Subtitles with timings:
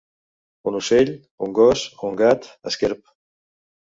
[0.69, 1.11] Un ocell,
[1.47, 3.05] un gos, un gat, esquerp.